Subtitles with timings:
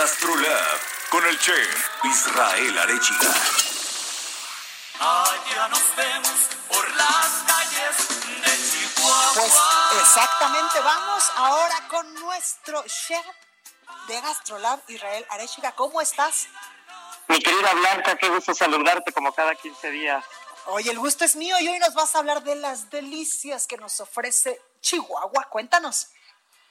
[0.00, 0.78] GastroLab
[1.10, 3.34] con el chef Israel Arechiga.
[4.98, 8.08] Allá nos vemos por las calles
[8.40, 9.32] de Chihuahua.
[9.34, 13.26] Pues exactamente, vamos ahora con nuestro chef
[14.08, 15.72] de GastroLab, Israel Arechiga.
[15.72, 16.48] ¿Cómo estás?
[17.28, 20.24] Mi querida Blanca, qué gusto saludarte como cada 15 días.
[20.68, 23.76] Oye, el gusto es mío y hoy nos vas a hablar de las delicias que
[23.76, 25.44] nos ofrece Chihuahua.
[25.50, 26.10] Cuéntanos.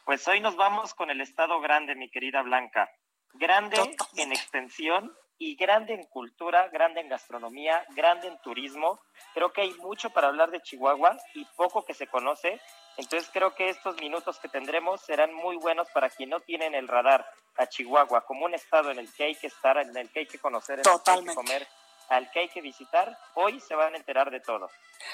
[0.03, 2.89] Pues hoy nos vamos con el estado grande, mi querida Blanca.
[3.33, 4.21] Grande Totalmente.
[4.21, 8.99] en extensión y grande en cultura, grande en gastronomía, grande en turismo.
[9.33, 12.59] Creo que hay mucho para hablar de Chihuahua y poco que se conoce.
[12.97, 16.75] Entonces creo que estos minutos que tendremos serán muy buenos para quien no tiene en
[16.75, 20.09] el radar a Chihuahua como un estado en el que hay que estar, en el
[20.11, 21.67] que hay que conocer, en el que hay que comer,
[22.09, 23.17] al que hay que visitar.
[23.35, 24.69] Hoy se van a enterar de todo.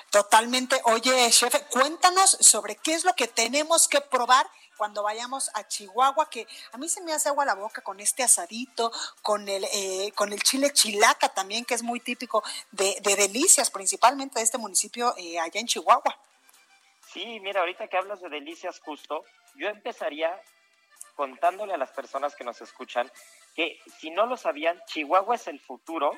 [0.09, 0.81] Totalmente.
[0.85, 6.29] Oye, chef, cuéntanos sobre qué es lo que tenemos que probar cuando vayamos a Chihuahua,
[6.29, 10.11] que a mí se me hace agua la boca con este asadito, con el, eh,
[10.15, 14.57] con el chile chilaca también, que es muy típico de, de delicias, principalmente de este
[14.57, 16.17] municipio eh, allá en Chihuahua.
[17.11, 19.23] Sí, mira, ahorita que hablas de delicias justo,
[19.55, 20.37] yo empezaría
[21.15, 23.09] contándole a las personas que nos escuchan
[23.55, 26.11] que si no lo sabían, Chihuahua es el futuro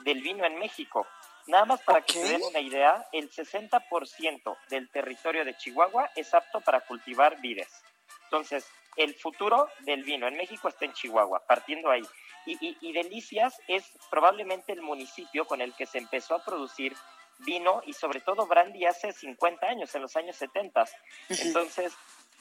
[0.00, 1.06] del vino en México.
[1.46, 6.32] Nada más para que se den una idea, el 60% del territorio de Chihuahua es
[6.32, 7.68] apto para cultivar vides.
[8.24, 12.02] Entonces, el futuro del vino en México está en Chihuahua, partiendo ahí.
[12.46, 16.94] Y, y- y Delicias es probablemente el municipio con el que se empezó a producir
[17.38, 20.84] vino y sobre todo brandy hace 50 años, en los años 70.
[21.28, 21.92] Entonces,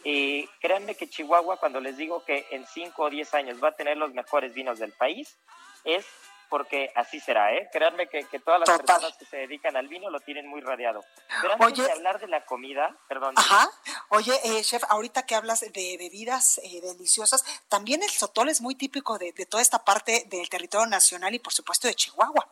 [0.03, 3.75] eh, créanme que Chihuahua, cuando les digo que en 5 o 10 años va a
[3.75, 5.37] tener los mejores vinos del país,
[5.85, 6.05] es
[6.53, 7.67] porque así será, ¿eh?
[7.71, 8.85] Créanme que, que todas las Total.
[8.85, 11.03] personas que se dedican al vino lo tienen muy radiado.
[11.41, 11.81] Pero antes Oye.
[11.81, 13.67] de hablar de la comida, perdón, Ajá.
[14.09, 18.75] Oye, eh, chef, ahorita que hablas de bebidas eh, deliciosas, también el sotol es muy
[18.75, 22.47] típico de, de toda esta parte del territorio nacional y por supuesto de Chihuahua.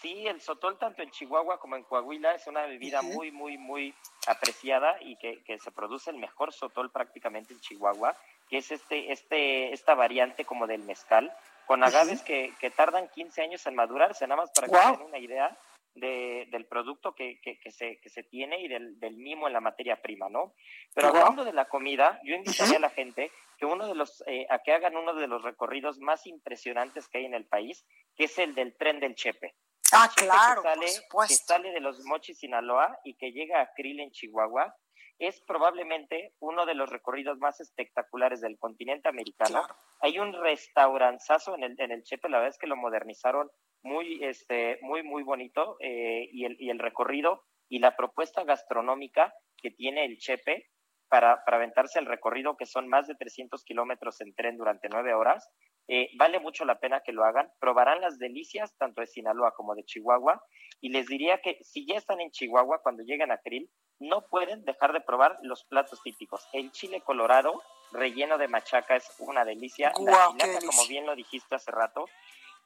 [0.00, 3.92] Sí, el sotol tanto en Chihuahua como en Coahuila es una bebida muy, muy, muy
[4.28, 8.16] apreciada y que, que se produce el mejor sotol prácticamente en Chihuahua,
[8.48, 11.36] que es este, este, esta variante como del mezcal,
[11.70, 15.06] con agaves que, que tardan 15 años en madurarse, nada más para que se den
[15.06, 15.56] una idea
[15.94, 19.52] de, del producto que, que, que se, que se tiene y del, del mimo en
[19.52, 20.52] la materia prima, ¿no?
[20.92, 24.48] Pero hablando de la comida, yo invitaría a la gente que uno de los, eh,
[24.50, 28.24] a que hagan uno de los recorridos más impresionantes que hay en el país, que
[28.24, 29.54] es el del tren del Chepe.
[29.92, 33.60] Ah, Chepe claro, que sale, por que sale de los Mochis, Sinaloa y que llega
[33.60, 34.74] a Krill en Chihuahua,
[35.20, 39.60] es probablemente uno de los recorridos más espectaculares del continente americano.
[39.60, 39.74] Claro.
[40.00, 43.50] Hay un restauranzazo en el, en el Chepe, la verdad es que lo modernizaron
[43.82, 49.34] muy, este, muy, muy bonito eh, y, el, y el recorrido y la propuesta gastronómica
[49.58, 50.70] que tiene el Chepe
[51.08, 55.12] para, para aventarse el recorrido, que son más de 300 kilómetros en tren durante nueve
[55.12, 55.50] horas,
[55.92, 57.50] eh, vale mucho la pena que lo hagan.
[57.58, 60.40] Probarán las delicias tanto de Sinaloa como de Chihuahua.
[60.80, 63.68] Y les diría que si ya están en Chihuahua, cuando lleguen a Krill,
[63.98, 66.46] no pueden dejar de probar los platos típicos.
[66.52, 69.92] El chile colorado, relleno de machaca, es una delicia.
[69.98, 72.04] La como bien lo dijiste hace rato.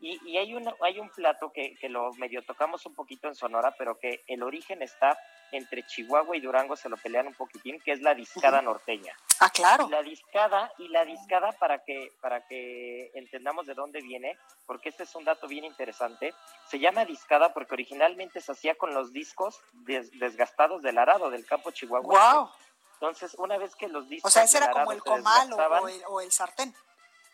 [0.01, 3.35] Y, y hay, un, hay un plato que, que lo medio tocamos un poquito en
[3.35, 5.19] Sonora, pero que el origen está
[5.51, 9.17] entre Chihuahua y Durango, se lo pelean un poquitín, que es la discada norteña.
[9.41, 9.89] Ah, claro.
[9.89, 15.03] La discada y la discada para que para que entendamos de dónde viene, porque este
[15.05, 16.35] es un dato bien interesante.
[16.69, 21.47] Se llama discada porque originalmente se hacía con los discos des- desgastados del arado del
[21.47, 22.35] campo chihuahua.
[22.35, 22.51] Wow.
[22.95, 26.03] Entonces, una vez que los discos O sea, ese era como el comal o, el,
[26.09, 26.75] o el sartén.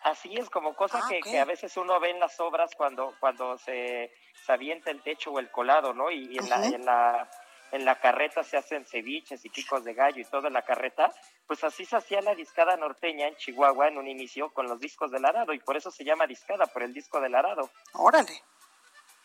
[0.03, 3.59] Así es, como cosa Ah, que, a veces uno ve en las obras cuando, cuando
[3.59, 4.11] se,
[4.47, 6.11] se avienta el techo o el colado, ¿no?
[6.11, 7.31] Y, y en, la, en, la,
[7.73, 11.13] en la carreta se hacen ceviches y picos de gallo y todo en la carreta.
[11.47, 15.11] Pues así se hacía la discada norteña en Chihuahua en un inicio con los discos
[15.11, 17.71] del arado y por eso se llama discada, por el disco del arado.
[17.95, 18.43] Órale.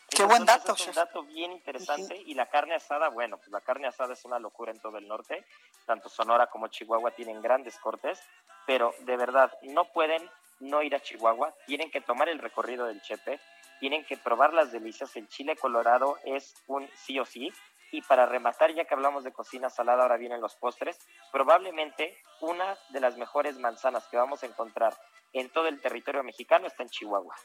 [0.08, 2.16] Qué buen Entonces, dato, Es un dato bien interesante.
[2.24, 5.06] Y la carne asada, bueno, pues la carne asada es una locura en todo el
[5.06, 5.44] norte.
[5.84, 8.20] Tanto Sonora como Chihuahua tienen grandes cortes.
[8.66, 10.28] Pero de verdad, no pueden
[10.60, 11.54] no ir a Chihuahua.
[11.66, 13.40] Tienen que tomar el recorrido del Chepe.
[13.80, 15.14] Tienen que probar las delicias.
[15.16, 17.52] El chile colorado es un sí o sí.
[17.92, 20.98] Y para rematar, ya que hablamos de cocina salada, ahora vienen los postres,
[21.32, 24.96] probablemente una de las mejores manzanas que vamos a encontrar
[25.32, 27.36] en todo el territorio mexicano está en Chihuahua.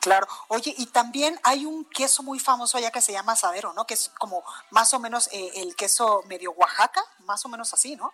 [0.00, 0.26] Claro.
[0.48, 3.86] Oye, y también hay un queso muy famoso allá que se llama asadero, ¿no?
[3.86, 7.96] Que es como más o menos eh, el queso medio Oaxaca, más o menos así,
[7.96, 8.12] ¿no?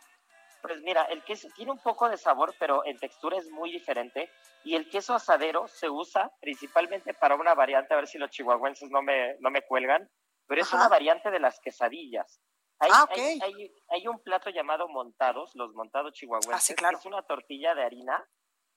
[0.62, 4.28] Pues mira, el queso tiene un poco de sabor, pero en textura es muy diferente.
[4.64, 8.90] Y el queso asadero se usa principalmente para una variante, a ver si los chihuahuenses
[8.90, 10.10] no me, no me cuelgan,
[10.46, 12.40] pero es una variante de las quesadillas.
[12.78, 16.98] Hay, ah, hay, hay, un plato llamado montados, los montados chihuahuenses, ah, claro.
[16.98, 18.22] que es una tortilla de harina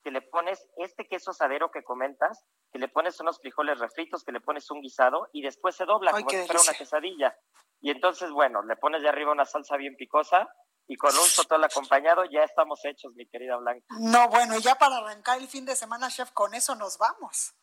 [0.04, 4.32] que le pones este queso asadero que comentas, que le pones unos frijoles refritos, que
[4.32, 7.36] le pones un guisado y después se dobla como si fuera una quesadilla.
[7.82, 10.48] Y entonces, bueno, le pones de arriba una salsa bien picosa
[10.88, 13.86] y con un sotol acompañado ya estamos hechos, mi querida Blanca.
[14.00, 17.56] No, bueno, ya para arrancar el fin de semana, chef, con eso nos vamos.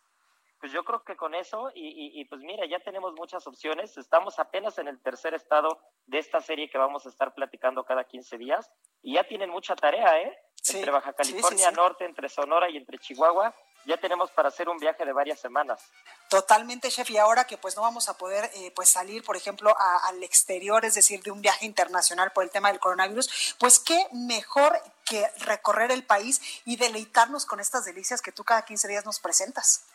[0.60, 3.96] Pues yo creo que con eso, y, y, pues mira, ya tenemos muchas opciones.
[3.98, 8.04] Estamos apenas en el tercer estado de esta serie que vamos a estar platicando cada
[8.04, 8.70] 15 días,
[9.02, 10.38] y ya tienen mucha tarea, ¿eh?
[10.74, 13.54] entre Baja California Norte, entre Sonora y entre Chihuahua,
[13.84, 15.80] ya tenemos para hacer un viaje de varias semanas.
[16.28, 17.08] Totalmente, chef.
[17.10, 20.84] Y ahora que pues no vamos a poder eh, pues salir, por ejemplo, al exterior,
[20.84, 25.24] es decir, de un viaje internacional por el tema del coronavirus, pues qué mejor que
[25.38, 29.86] recorrer el país y deleitarnos con estas delicias que tú cada 15 días nos presentas.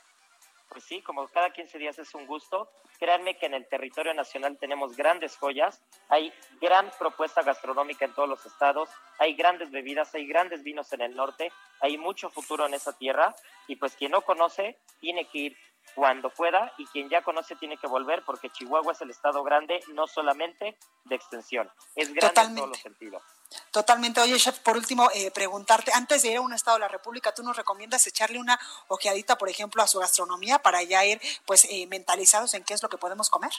[0.72, 2.72] Pues sí, como cada 15 días es un gusto.
[2.98, 6.32] Créanme que en el territorio nacional tenemos grandes joyas, hay
[6.62, 8.90] gran propuesta gastronómica en todos los estados,
[9.20, 11.52] hay grandes bebidas, hay grandes vinos en el norte,
[11.82, 13.36] hay mucho futuro en esa tierra.
[13.68, 15.58] Y pues quien no conoce tiene que ir
[15.94, 16.72] cuando pueda.
[16.78, 20.78] Y quien ya conoce tiene que volver porque Chihuahua es el estado grande no solamente
[21.04, 23.24] de extensión, es grande en todos los sentidos.
[23.72, 24.22] Totalmente.
[24.22, 27.34] Oye, chef, por último, eh, preguntarte, antes de ir a un estado de la República,
[27.34, 31.66] ¿tú nos recomiendas echarle una ojeadita, por ejemplo, a su gastronomía para ya ir pues
[31.66, 33.52] eh, mentalizados en qué es lo que podemos comer?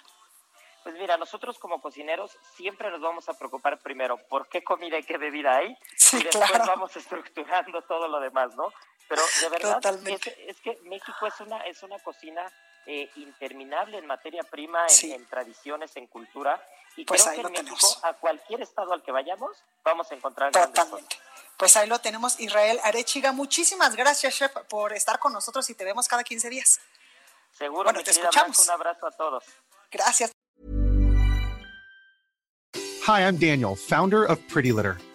[0.83, 5.05] Pues mira, nosotros como cocineros siempre nos vamos a preocupar primero por qué comida y
[5.05, 5.77] qué bebida hay
[6.12, 8.73] y después vamos estructurando todo lo demás, ¿no?
[9.09, 10.09] Pero de verdad
[10.49, 12.50] es, que México es una es una cocina
[12.87, 16.62] eh, interminable en materia prima, en, tradiciones, en cultura
[16.96, 20.52] y pues creo que en México a cualquier estado al que vayamos vamos a encontrar
[20.52, 21.17] Totalmente.
[21.56, 23.32] Pues ahí lo tenemos, Israel Arechiga.
[23.32, 26.81] Muchísimas gracias, chef, por estar con nosotros y te vemos cada 15 días.
[27.56, 28.58] Seguro, bueno, te escuchamos.
[28.58, 29.44] un abrazo a todos.
[29.90, 30.32] Gracias.
[33.06, 34.96] Hi, I'm Daniel, founder of Pretty Litter.